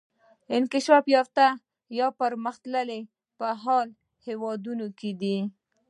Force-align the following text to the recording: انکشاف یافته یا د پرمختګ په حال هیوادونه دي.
انکشاف 0.57 1.03
یافته 1.15 1.45
یا 1.99 2.07
د 2.13 2.15
پرمختګ 2.19 2.75
په 3.37 3.47
حال 3.63 3.87
هیوادونه 4.27 4.85
دي. 5.21 5.37